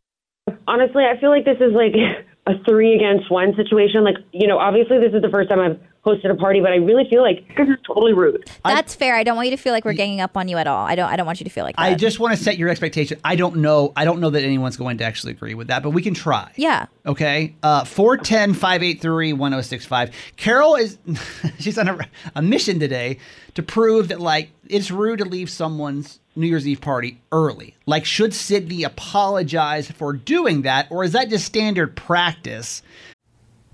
honestly, 0.67 1.05
I 1.05 1.19
feel 1.19 1.29
like 1.31 1.45
this 1.45 1.57
is 1.59 1.73
like 1.73 1.93
a 2.45 2.53
three 2.67 2.95
against 2.95 3.31
one 3.31 3.55
situation. 3.55 4.03
Like, 4.03 4.17
you 4.31 4.47
know, 4.47 4.57
obviously 4.57 4.99
this 4.99 5.13
is 5.13 5.21
the 5.21 5.29
first 5.29 5.49
time 5.49 5.59
I've 5.59 5.79
hosted 6.05 6.29
a 6.29 6.35
party, 6.35 6.59
but 6.59 6.71
I 6.71 6.75
really 6.75 7.07
feel 7.09 7.21
like 7.21 7.47
this 7.55 7.67
is 7.67 7.77
totally 7.87 8.13
rude. 8.13 8.49
That's 8.65 8.93
fair. 8.93 9.15
I 9.15 9.23
don't 9.23 9.35
want 9.37 9.49
you 9.49 9.55
to 9.55 9.61
feel 9.61 9.71
like 9.71 9.85
we're 9.85 9.93
ganging 9.93 10.19
up 10.19 10.35
on 10.35 10.47
you 10.47 10.57
at 10.57 10.67
all. 10.67 10.85
I 10.85 10.95
don't. 10.95 11.09
I 11.09 11.15
don't 11.15 11.25
want 11.25 11.39
you 11.39 11.45
to 11.45 11.49
feel 11.49 11.63
like 11.63 11.75
that. 11.77 11.81
I 11.81 11.95
just 11.95 12.19
want 12.19 12.37
to 12.37 12.43
set 12.43 12.57
your 12.57 12.69
expectation. 12.69 13.19
I 13.23 13.35
don't 13.35 13.57
know. 13.57 13.93
I 13.95 14.03
don't 14.03 14.19
know 14.19 14.29
that 14.29 14.43
anyone's 14.43 14.75
going 14.77 14.97
to 14.97 15.05
actually 15.05 15.31
agree 15.31 15.53
with 15.53 15.67
that, 15.67 15.81
but 15.81 15.91
we 15.91 16.01
can 16.01 16.13
try. 16.13 16.51
yeah. 16.55 16.87
Okay. 17.05 17.55
Uh, 17.63 17.83
410 17.85 18.53
583 18.53 19.33
1065. 19.33 20.11
Carol 20.37 20.75
is, 20.75 20.97
she's 21.59 21.77
on 21.77 21.87
a, 21.89 21.99
a 22.35 22.41
mission 22.41 22.79
today 22.79 23.17
to 23.55 23.63
prove 23.63 24.07
that, 24.07 24.19
like, 24.19 24.49
it's 24.67 24.89
rude 24.89 25.19
to 25.19 25.25
leave 25.25 25.49
someone's 25.49 26.19
New 26.35 26.47
Year's 26.47 26.67
Eve 26.67 26.81
party 26.81 27.21
early. 27.31 27.75
Like, 27.85 28.05
should 28.05 28.33
Sydney 28.33 28.83
apologize 28.83 29.91
for 29.91 30.13
doing 30.13 30.63
that, 30.63 30.87
or 30.89 31.03
is 31.03 31.11
that 31.11 31.29
just 31.29 31.45
standard 31.45 31.95
practice? 31.95 32.81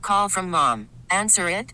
Call 0.02 0.28
from 0.30 0.50
mom. 0.50 0.90
Answer 1.10 1.48
it. 1.50 1.74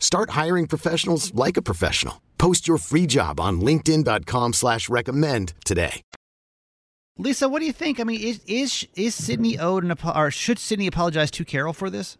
Start 0.00 0.30
hiring 0.30 0.66
professionals 0.66 1.32
like 1.34 1.56
a 1.56 1.62
professional. 1.62 2.20
Post 2.38 2.66
your 2.66 2.78
free 2.78 3.06
job 3.06 3.38
on 3.38 3.60
linkedin.com 3.60 4.54
slash 4.54 4.88
recommend 4.88 5.52
today. 5.64 6.02
Lisa, 7.18 7.50
what 7.50 7.60
do 7.60 7.66
you 7.66 7.72
think? 7.72 8.00
I 8.00 8.04
mean, 8.04 8.18
is 8.18 8.40
is 8.46 8.88
is 8.96 9.14
Sydney 9.14 9.58
owed 9.58 9.84
an 9.84 9.94
or 10.14 10.30
should 10.30 10.58
Sydney 10.58 10.86
apologize 10.86 11.30
to 11.32 11.44
Carol 11.44 11.74
for 11.74 11.90
this? 11.90 12.16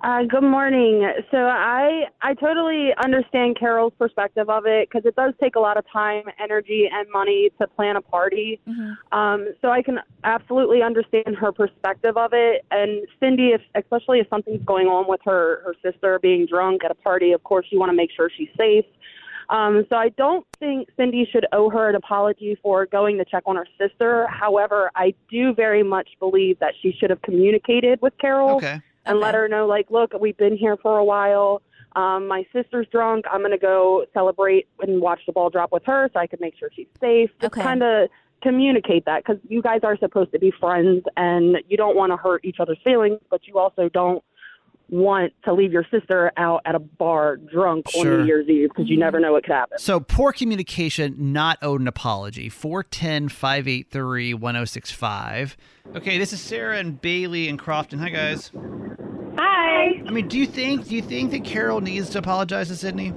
Uh, 0.00 0.22
good 0.22 0.44
morning. 0.44 1.10
So 1.30 1.38
I 1.38 2.04
I 2.22 2.34
totally 2.34 2.90
understand 3.02 3.58
Carol's 3.58 3.92
perspective 3.98 4.48
of 4.48 4.64
it 4.64 4.88
because 4.88 5.04
it 5.04 5.16
does 5.16 5.34
take 5.40 5.56
a 5.56 5.60
lot 5.60 5.76
of 5.76 5.84
time, 5.92 6.24
energy, 6.42 6.88
and 6.90 7.08
money 7.10 7.50
to 7.60 7.66
plan 7.66 7.96
a 7.96 8.00
party. 8.00 8.60
Um, 9.10 9.48
so 9.60 9.70
I 9.70 9.82
can 9.82 9.98
absolutely 10.22 10.82
understand 10.82 11.36
her 11.40 11.50
perspective 11.50 12.16
of 12.16 12.30
it. 12.32 12.64
And 12.70 13.08
Cindy, 13.18 13.48
if 13.48 13.60
especially 13.74 14.20
if 14.20 14.28
something's 14.28 14.64
going 14.64 14.86
on 14.86 15.08
with 15.08 15.20
her 15.24 15.62
her 15.64 15.74
sister 15.82 16.20
being 16.20 16.46
drunk 16.46 16.84
at 16.84 16.92
a 16.92 16.96
party, 16.96 17.32
of 17.32 17.42
course 17.42 17.66
you 17.70 17.80
want 17.80 17.90
to 17.90 17.96
make 17.96 18.10
sure 18.14 18.30
she's 18.36 18.50
safe. 18.56 18.84
Um, 19.50 19.86
so 19.88 19.96
I 19.96 20.10
don't 20.10 20.46
think 20.60 20.88
Cindy 20.96 21.26
should 21.32 21.46
owe 21.52 21.70
her 21.70 21.88
an 21.88 21.94
apology 21.94 22.58
for 22.62 22.84
going 22.84 23.16
to 23.16 23.24
check 23.24 23.44
on 23.46 23.56
her 23.56 23.66
sister. 23.80 24.26
However, 24.28 24.90
I 24.94 25.14
do 25.30 25.54
very 25.54 25.82
much 25.82 26.10
believe 26.20 26.58
that 26.58 26.74
she 26.82 26.92
should 26.92 27.08
have 27.08 27.22
communicated 27.22 28.00
with 28.02 28.12
Carol 28.18 28.56
Okay. 28.56 28.80
And 29.08 29.20
let 29.20 29.34
her 29.34 29.48
know, 29.48 29.66
like, 29.66 29.90
look, 29.90 30.12
we've 30.20 30.36
been 30.36 30.56
here 30.56 30.76
for 30.76 30.98
a 30.98 31.04
while. 31.04 31.62
Um, 31.96 32.28
my 32.28 32.46
sister's 32.52 32.86
drunk. 32.92 33.24
I'm 33.30 33.40
going 33.40 33.50
to 33.52 33.58
go 33.58 34.04
celebrate 34.12 34.68
and 34.80 35.00
watch 35.00 35.20
the 35.26 35.32
ball 35.32 35.50
drop 35.50 35.72
with 35.72 35.84
her 35.86 36.10
so 36.12 36.20
I 36.20 36.26
can 36.26 36.38
make 36.40 36.56
sure 36.58 36.68
she's 36.74 36.86
safe. 37.00 37.30
Just 37.40 37.54
Okay. 37.54 37.62
kind 37.62 37.82
of 37.82 38.08
communicate 38.42 39.04
that 39.06 39.24
because 39.24 39.40
you 39.48 39.60
guys 39.62 39.80
are 39.82 39.96
supposed 39.98 40.30
to 40.32 40.38
be 40.38 40.52
friends 40.60 41.02
and 41.16 41.56
you 41.68 41.76
don't 41.76 41.96
want 41.96 42.12
to 42.12 42.16
hurt 42.16 42.44
each 42.44 42.60
other's 42.60 42.78
feelings, 42.84 43.18
but 43.30 43.46
you 43.48 43.58
also 43.58 43.88
don't 43.88 44.22
want 44.88 45.32
to 45.44 45.52
leave 45.52 45.72
your 45.72 45.84
sister 45.90 46.32
out 46.36 46.62
at 46.64 46.74
a 46.74 46.78
bar 46.78 47.36
drunk 47.36 47.86
on 47.96 48.04
New 48.06 48.24
Year's 48.24 48.48
Eve 48.48 48.70
because 48.70 48.88
you 48.88 48.96
never 48.96 49.20
know 49.20 49.32
what 49.32 49.44
could 49.44 49.52
happen. 49.52 49.78
So 49.78 50.00
poor 50.00 50.32
communication, 50.32 51.32
not 51.32 51.58
owed 51.62 51.80
an 51.80 51.88
apology. 51.88 52.48
410 52.48 53.28
583 53.28 54.34
1065. 54.34 55.56
Okay, 55.96 56.18
this 56.18 56.32
is 56.32 56.40
Sarah 56.40 56.78
and 56.78 57.00
Bailey 57.00 57.48
and 57.48 57.58
Crofton. 57.58 57.98
Hi 57.98 58.08
guys. 58.08 58.50
Hi. 59.36 60.02
I 60.06 60.10
mean, 60.10 60.26
do 60.28 60.38
you 60.38 60.46
think 60.46 60.88
do 60.88 60.94
you 60.94 61.02
think 61.02 61.30
that 61.32 61.44
Carol 61.44 61.80
needs 61.80 62.10
to 62.10 62.18
apologize 62.18 62.68
to 62.68 62.76
Sydney? 62.76 63.12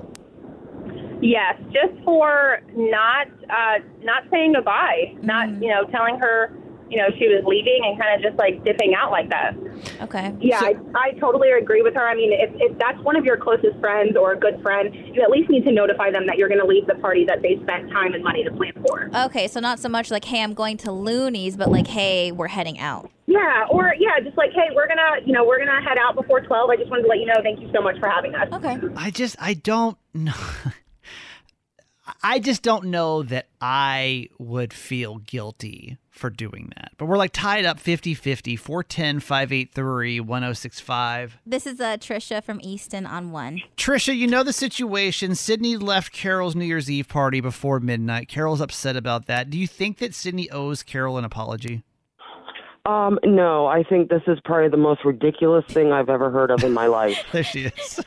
Yes, 1.21 1.59
just 1.71 2.03
for 2.03 2.61
not 2.75 3.27
uh, 3.49 3.79
not 4.01 4.23
saying 4.31 4.53
goodbye, 4.53 5.15
not 5.21 5.49
Mm-hmm. 5.49 5.63
you 5.63 5.69
know 5.69 5.83
telling 5.85 6.17
her 6.19 6.51
you 6.91 6.97
know 6.97 7.07
she 7.17 7.27
was 7.27 7.41
leaving 7.47 7.79
and 7.87 7.97
kind 7.97 8.13
of 8.13 8.21
just 8.21 8.37
like 8.37 8.63
dipping 8.63 8.93
out 8.93 9.11
like 9.11 9.29
that. 9.29 9.55
Okay. 10.01 10.35
Yeah, 10.39 10.59
I, 10.59 10.75
I 10.93 11.11
totally 11.19 11.49
agree 11.51 11.81
with 11.81 11.95
her. 11.95 12.07
I 12.07 12.13
mean, 12.13 12.31
if, 12.33 12.51
if 12.59 12.77
that's 12.77 12.99
one 12.99 13.15
of 13.15 13.25
your 13.25 13.37
closest 13.37 13.79
friends 13.79 14.15
or 14.15 14.33
a 14.33 14.37
good 14.37 14.61
friend, 14.61 14.93
you 14.93 15.21
at 15.21 15.29
least 15.31 15.49
need 15.49 15.63
to 15.63 15.71
notify 15.71 16.11
them 16.11 16.27
that 16.27 16.37
you're 16.37 16.49
going 16.49 16.59
to 16.59 16.67
leave 16.67 16.85
the 16.85 16.95
party 16.95 17.25
that 17.25 17.41
they 17.41 17.55
spent 17.63 17.89
time 17.89 18.13
and 18.13 18.23
money 18.23 18.43
to 18.43 18.51
plan 18.51 18.73
for. 18.85 19.09
Okay, 19.25 19.47
so 19.47 19.59
not 19.59 19.79
so 19.79 19.89
much 19.89 20.11
like, 20.11 20.25
hey, 20.25 20.43
I'm 20.43 20.53
going 20.53 20.77
to 20.77 20.91
Looney's, 20.91 21.55
but 21.55 21.71
like, 21.71 21.87
hey, 21.87 22.31
we're 22.31 22.49
heading 22.49 22.77
out. 22.77 23.09
Yeah, 23.27 23.65
or 23.69 23.95
yeah, 23.97 24.19
just 24.21 24.37
like 24.37 24.51
hey, 24.51 24.75
we're 24.75 24.89
gonna 24.89 25.25
you 25.25 25.31
know 25.31 25.45
we're 25.45 25.59
gonna 25.59 25.81
head 25.81 25.97
out 25.97 26.15
before 26.15 26.41
twelve. 26.41 26.69
I 26.69 26.75
just 26.75 26.89
wanted 26.89 27.03
to 27.03 27.07
let 27.07 27.19
you 27.19 27.27
know. 27.27 27.39
Thank 27.41 27.61
you 27.61 27.69
so 27.73 27.81
much 27.81 27.97
for 27.97 28.09
having 28.09 28.35
us. 28.35 28.51
Okay. 28.51 28.77
I 28.97 29.09
just 29.09 29.37
I 29.39 29.53
don't 29.53 29.97
know. 30.13 30.33
I 32.23 32.39
just 32.39 32.61
don't 32.61 32.85
know 32.85 33.23
that 33.23 33.47
I 33.61 34.27
would 34.37 34.73
feel 34.73 35.19
guilty 35.19 35.97
for 36.11 36.29
doing 36.29 36.71
that. 36.75 36.91
But 36.97 37.05
we're 37.05 37.17
like 37.17 37.31
tied 37.31 37.65
up 37.65 37.79
50-50, 37.79 38.59
410 38.59 39.19
583 39.21 40.19
1065. 40.19 41.37
This 41.45 41.65
is 41.65 41.79
uh, 41.79 41.97
Trisha 41.97 42.43
from 42.43 42.59
Easton 42.61 43.05
on 43.05 43.31
one. 43.31 43.61
Trisha, 43.77 44.15
you 44.15 44.27
know 44.27 44.43
the 44.43 44.53
situation. 44.53 45.33
Sydney 45.33 45.77
left 45.77 46.11
Carol's 46.11 46.55
New 46.55 46.65
Year's 46.65 46.91
Eve 46.91 47.07
party 47.07 47.41
before 47.41 47.79
midnight. 47.79 48.27
Carol's 48.27 48.61
upset 48.61 48.95
about 48.95 49.25
that. 49.27 49.49
Do 49.49 49.57
you 49.57 49.67
think 49.67 49.97
that 49.97 50.13
Sydney 50.13 50.49
owes 50.51 50.83
Carol 50.83 51.17
an 51.17 51.25
apology? 51.25 51.83
Um, 52.85 53.19
no, 53.23 53.67
I 53.67 53.83
think 53.83 54.09
this 54.09 54.23
is 54.27 54.39
probably 54.43 54.69
the 54.69 54.77
most 54.77 55.05
ridiculous 55.05 55.65
thing 55.69 55.91
I've 55.91 56.09
ever 56.09 56.31
heard 56.31 56.49
of 56.51 56.63
in 56.63 56.73
my 56.73 56.87
life. 56.87 57.17
There 57.31 57.43
she 57.43 57.65
is. 57.65 57.99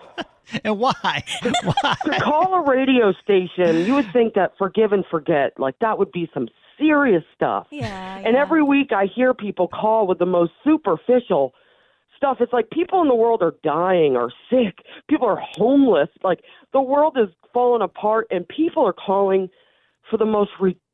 and 0.64 0.78
why? 0.78 0.92
Why? 1.42 1.96
to 2.04 2.20
call 2.20 2.54
a 2.54 2.68
radio 2.68 3.12
station, 3.12 3.84
you 3.86 3.94
would 3.94 4.10
think 4.12 4.34
that 4.34 4.52
forgive 4.58 4.92
and 4.92 5.04
forget, 5.10 5.58
like 5.58 5.78
that 5.80 5.98
would 5.98 6.12
be 6.12 6.30
some 6.32 6.48
serious 6.78 7.22
stuff. 7.34 7.66
Yeah. 7.70 8.22
And 8.24 8.36
every 8.36 8.62
week 8.62 8.90
I 8.92 9.06
hear 9.14 9.34
people 9.34 9.68
call 9.68 10.06
with 10.06 10.18
the 10.18 10.26
most 10.26 10.52
superficial 10.64 11.52
stuff. 12.16 12.38
It's 12.40 12.52
like 12.52 12.70
people 12.70 13.02
in 13.02 13.08
the 13.08 13.14
world 13.14 13.42
are 13.42 13.54
dying 13.62 14.16
or 14.16 14.32
sick. 14.50 14.84
People 15.08 15.28
are 15.28 15.40
homeless. 15.52 16.08
Like 16.22 16.40
the 16.72 16.80
world 16.80 17.16
is 17.20 17.28
falling 17.52 17.82
apart 17.82 18.26
and 18.30 18.46
people 18.48 18.86
are 18.86 18.94
calling 18.94 19.48
for 20.10 20.16
the 20.16 20.26
most 20.26 20.50
ridiculous 20.60 20.84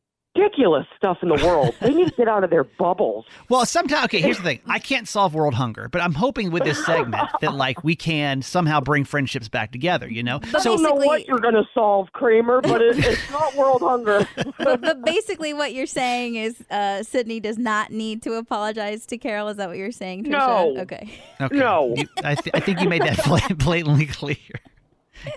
stuff 0.96 1.18
in 1.22 1.28
the 1.28 1.34
world. 1.44 1.74
they 1.80 1.92
need 1.92 2.08
to 2.08 2.14
get 2.14 2.28
out 2.28 2.44
of 2.44 2.50
their 2.50 2.64
bubbles. 2.64 3.24
Well, 3.48 3.64
sometimes 3.64 4.06
okay. 4.06 4.20
Here's 4.20 4.38
the 4.38 4.42
thing: 4.42 4.60
I 4.66 4.78
can't 4.80 5.06
solve 5.06 5.32
world 5.34 5.54
hunger, 5.54 5.88
but 5.88 6.00
I'm 6.00 6.14
hoping 6.14 6.50
with 6.50 6.64
this 6.64 6.84
segment 6.84 7.28
that 7.40 7.54
like 7.54 7.84
we 7.84 7.94
can 7.94 8.42
somehow 8.42 8.80
bring 8.80 9.04
friendships 9.04 9.48
back 9.48 9.70
together. 9.70 10.10
You 10.10 10.22
know, 10.24 10.40
I 10.42 10.62
don't 10.62 10.82
know 10.82 10.94
what 10.94 11.26
you're 11.28 11.38
going 11.38 11.54
to 11.54 11.64
solve, 11.72 12.08
Kramer, 12.12 12.60
but 12.60 12.82
it, 12.82 12.98
it's 12.98 13.30
not 13.30 13.54
world 13.54 13.82
hunger. 13.82 14.26
but, 14.58 14.80
but 14.80 15.04
basically, 15.04 15.52
what 15.54 15.74
you're 15.74 15.86
saying 15.86 16.34
is 16.34 16.56
uh, 16.70 17.02
Sydney 17.04 17.38
does 17.38 17.56
not 17.56 17.92
need 17.92 18.22
to 18.22 18.34
apologize 18.34 19.06
to 19.06 19.18
Carol. 19.18 19.48
Is 19.48 19.58
that 19.58 19.68
what 19.68 19.78
you're 19.78 19.92
saying, 19.92 20.24
Trisha? 20.24 20.30
No. 20.32 20.74
Okay. 20.78 21.08
Okay. 21.40 21.56
No. 21.56 21.94
You- 21.96 22.08
I, 22.24 22.34
th- 22.34 22.54
I 22.54 22.60
think 22.60 22.80
you 22.80 22.88
made 22.88 23.02
that 23.02 23.22
blatantly 23.58 24.06
clear. 24.06 24.36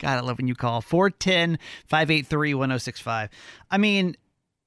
God, 0.01 0.17
I 0.17 0.19
love 0.21 0.37
when 0.37 0.47
you 0.47 0.55
call 0.55 0.81
410 0.81 1.59
583 1.87 2.53
1065. 2.55 3.29
I 3.69 3.77
mean, 3.77 4.15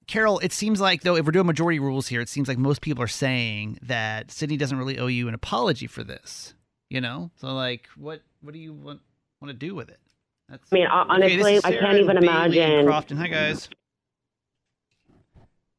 Carol, 0.06 0.38
it 0.40 0.52
seems 0.52 0.80
like, 0.80 1.02
though, 1.02 1.16
if 1.16 1.24
we're 1.24 1.32
doing 1.32 1.46
majority 1.46 1.78
rules 1.78 2.08
here, 2.08 2.20
it 2.20 2.28
seems 2.28 2.48
like 2.48 2.58
most 2.58 2.80
people 2.80 3.02
are 3.02 3.08
saying 3.08 3.78
that 3.82 4.30
Sydney 4.30 4.56
doesn't 4.56 4.76
really 4.76 4.98
owe 4.98 5.06
you 5.06 5.28
an 5.28 5.34
apology 5.34 5.86
for 5.86 6.02
this. 6.04 6.54
You 6.90 7.00
know? 7.00 7.30
So, 7.36 7.48
like, 7.54 7.88
what 7.96 8.20
what 8.42 8.52
do 8.52 8.58
you 8.58 8.72
want, 8.72 9.00
want 9.40 9.50
to 9.50 9.56
do 9.66 9.74
with 9.74 9.88
it? 9.88 9.98
That's, 10.48 10.70
I 10.70 10.74
mean, 10.74 10.86
hon- 10.90 11.10
Okay, 11.22 11.34
honestly, 11.34 11.60
I 11.64 11.72
can't 11.78 11.96
even 11.98 12.16
Bailey 12.16 12.26
imagine. 12.26 12.86
Crofton. 12.86 13.16
Hi, 13.16 13.28
guys. 13.28 13.68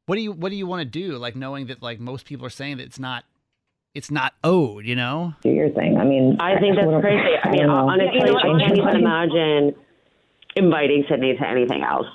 What 0.06 0.16
do 0.16 0.20
you 0.22 0.32
what 0.32 0.50
do 0.50 0.56
you 0.56 0.66
want 0.66 0.80
to 0.80 0.84
do? 0.84 1.16
Like 1.16 1.36
knowing 1.36 1.66
that 1.66 1.82
like 1.82 2.00
most 2.00 2.26
people 2.26 2.44
are 2.46 2.50
saying 2.50 2.78
that 2.78 2.82
it's 2.84 2.98
not 2.98 3.24
it's 3.94 4.10
not 4.10 4.34
owed, 4.42 4.84
you 4.84 4.96
know? 4.96 5.34
Do 5.42 5.50
your 5.50 5.70
thing. 5.70 5.96
I 5.98 6.04
mean, 6.04 6.36
I 6.40 6.58
think 6.58 6.76
that's 6.76 6.88
crazy. 7.00 7.36
I 7.42 7.50
mean, 7.50 7.66
honestly, 7.70 8.18
You 8.18 8.26
know 8.26 8.32
what? 8.32 8.44
I 8.44 8.58
can't 8.58 8.76
even 8.76 8.96
imagine 8.96 9.74
inviting 10.56 11.04
Sydney 11.08 11.36
to 11.36 11.48
anything 11.48 11.82
else. 11.84 12.06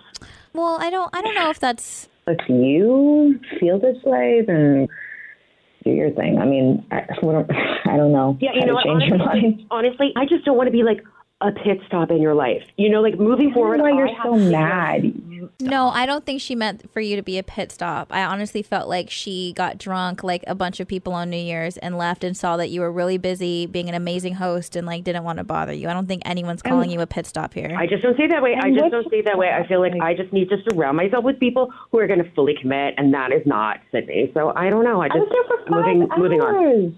Well, 0.54 0.78
I 0.80 0.90
don't. 0.90 1.10
I 1.16 1.22
don't 1.22 1.36
know 1.36 1.50
if 1.50 1.60
that's. 1.60 2.08
If 2.28 2.48
you 2.50 3.40
feel 3.60 3.80
this 3.80 3.98
way, 4.04 4.44
then 4.46 4.88
do 5.84 5.92
your 5.92 6.12
thing. 6.12 6.38
I 6.40 6.46
mean, 6.46 6.86
I, 6.92 7.02
what 7.22 7.34
don't- 7.34 7.52
I 7.88 7.98
don't 7.98 8.12
know. 8.12 8.38
Yeah, 8.40 8.52
you 8.54 8.60
how 8.62 8.66
know 8.66 8.72
to 8.72 8.76
what? 8.76 9.00
change 9.00 9.04
your 9.12 9.22
Honestly, 9.22 9.42
mind. 9.42 9.66
honestly, 9.72 10.14
I 10.16 10.26
just 10.26 10.46
don't 10.46 10.58
want 10.58 10.68
to 10.68 10.72
be 10.72 10.84
like 10.84 11.04
a 11.42 11.52
pit 11.52 11.80
stop 11.88 12.12
in 12.12 12.22
your 12.22 12.36
life. 12.36 12.64
You 12.76 12.90
know, 12.90 13.02
like 13.02 13.18
moving 13.18 13.54
forward. 13.54 13.80
why 13.80 13.92
I 13.92 13.96
you're 13.96 14.08
have 14.08 14.24
so 14.24 14.36
mad. 14.36 15.06
out 15.06 15.30
No, 15.62 15.90
I 15.90 16.06
don't 16.06 16.26
think 16.26 16.42
she 16.42 16.56
meant 16.56 16.92
for 16.92 17.00
you 17.00 17.16
to 17.16 17.22
be 17.22 17.38
a 17.38 17.44
pit 17.44 17.72
stop. 17.72 18.08
I 18.12 18.24
honestly 18.24 18.62
felt 18.62 18.90
like 18.90 19.10
she 19.10 19.54
got 19.54 19.78
drunk 19.78 20.24
like 20.24 20.44
a 20.48 20.56
bunch 20.56 20.80
of 20.80 20.88
people 20.88 21.14
on 21.14 21.30
New 21.30 21.38
Year's 21.38 21.78
and 21.78 21.98
left 21.98 22.24
and 22.24 22.36
saw 22.36 22.58
that 22.58 22.70
you 22.70 22.82
were 22.82 22.92
really 22.92 23.18
busy 23.18 23.66
being 23.66 23.88
an 23.88 23.96
amazing 23.96 24.36
host 24.36 24.76
and 24.76 24.86
like 24.86 25.04
didn't 25.04 25.24
want 25.24 25.38
to 25.38 25.44
bother 25.44 25.74
you. 25.74 25.88
I 25.88 25.94
don't 25.94 26.08
think 26.08 26.24
anyone's 26.26 26.62
And 26.64 26.72
calling 26.72 26.90
you 26.92 27.00
a 27.02 27.08
pit 27.08 27.26
stop 27.26 27.54
here. 27.54 27.74
I 27.78 27.88
just 27.88 28.04
don't 28.04 28.18
see 28.18 28.24
it 28.24 28.32
that 28.32 28.42
way. 28.42 28.56
I 28.56 28.72
just 28.72 28.92
don't 28.92 29.10
see 29.10 29.18
it 29.18 29.26
that 29.26 29.38
way. 29.38 29.50
I 29.50 29.66
feel 29.68 29.80
like 29.80 29.94
I 30.02 30.14
just 30.14 30.34
need 30.34 30.50
to 30.50 30.58
surround 30.70 30.98
myself 30.98 31.24
with 31.24 31.40
people 31.40 31.74
who 31.92 32.00
are 32.00 32.08
going 32.08 32.24
to 32.24 32.30
fully 32.32 32.56
commit, 32.60 32.96
and 32.98 33.14
that 33.14 33.32
is 33.32 33.46
not 33.46 33.80
Sydney. 33.92 34.32
So 34.34 34.52
I 34.56 34.70
don't 34.70 34.84
know. 34.84 35.02
I 35.02 35.08
just 35.08 35.32
moving 35.70 36.08
moving 36.18 36.42
on. 36.42 36.98